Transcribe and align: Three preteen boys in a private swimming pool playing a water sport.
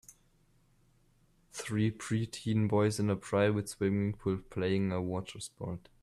Three 1.53 1.91
preteen 1.91 2.67
boys 2.67 2.99
in 2.99 3.11
a 3.11 3.15
private 3.15 3.69
swimming 3.69 4.13
pool 4.13 4.39
playing 4.49 4.91
a 4.91 4.99
water 4.99 5.39
sport. 5.39 5.89